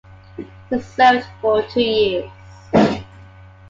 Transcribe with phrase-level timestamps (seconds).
[0.35, 2.31] He served for two years.